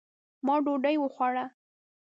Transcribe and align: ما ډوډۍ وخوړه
ما 0.45 0.55
ډوډۍ 0.63 0.95
وخوړه 0.99 1.45